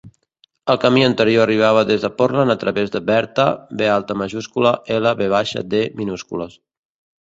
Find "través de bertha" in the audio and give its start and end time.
2.59-3.47